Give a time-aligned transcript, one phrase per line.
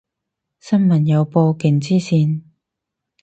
[0.59, 2.41] 新聞有報，勁黐線